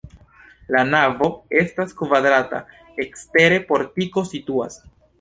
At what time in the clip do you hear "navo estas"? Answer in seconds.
0.93-1.95